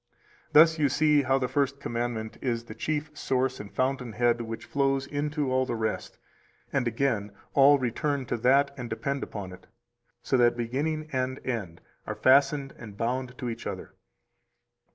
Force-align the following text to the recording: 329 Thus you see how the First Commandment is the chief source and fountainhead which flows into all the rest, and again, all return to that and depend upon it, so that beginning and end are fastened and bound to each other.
329 0.53 0.53
Thus 0.63 0.79
you 0.79 0.89
see 0.89 1.21
how 1.27 1.37
the 1.37 1.47
First 1.47 1.79
Commandment 1.79 2.35
is 2.41 2.63
the 2.63 2.73
chief 2.73 3.15
source 3.15 3.59
and 3.59 3.71
fountainhead 3.71 4.41
which 4.41 4.65
flows 4.65 5.05
into 5.05 5.51
all 5.51 5.63
the 5.67 5.75
rest, 5.75 6.17
and 6.73 6.87
again, 6.87 7.31
all 7.53 7.77
return 7.77 8.25
to 8.25 8.37
that 8.37 8.73
and 8.75 8.89
depend 8.89 9.21
upon 9.21 9.53
it, 9.53 9.67
so 10.23 10.37
that 10.37 10.57
beginning 10.57 11.07
and 11.11 11.39
end 11.45 11.81
are 12.07 12.15
fastened 12.15 12.73
and 12.79 12.97
bound 12.97 13.37
to 13.37 13.47
each 13.47 13.67
other. 13.67 13.93